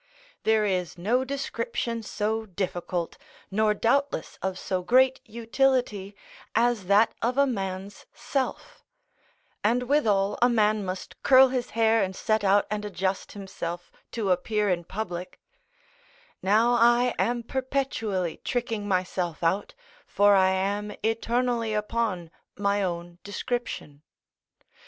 There 0.45 0.65
is 0.65 0.97
no 0.97 1.23
description 1.23 2.01
so 2.01 2.47
difficult, 2.47 3.19
nor 3.51 3.75
doubtless 3.75 4.39
of 4.41 4.57
so 4.57 4.81
great 4.81 5.21
utility, 5.25 6.15
as 6.55 6.85
that 6.87 7.13
of 7.21 7.37
a 7.37 7.45
man's 7.45 8.07
self: 8.11 8.83
and 9.63 9.83
withal, 9.83 10.39
a 10.41 10.49
man 10.49 10.83
must 10.83 11.21
curl 11.21 11.49
his 11.49 11.69
hair 11.77 12.01
and 12.01 12.15
set 12.15 12.43
out 12.43 12.65
and 12.71 12.83
adjust 12.83 13.33
himself, 13.33 13.91
to 14.13 14.31
appear 14.31 14.69
in 14.69 14.85
public: 14.85 15.39
now 16.41 16.71
I 16.79 17.13
am 17.19 17.43
perpetually 17.43 18.37
tricking 18.43 18.87
myself 18.87 19.43
out, 19.43 19.75
for 20.07 20.33
I 20.33 20.49
am 20.49 20.93
eternally 21.03 21.75
upon 21.75 22.31
my 22.57 22.81
own 22.81 23.19
description. 23.23 24.01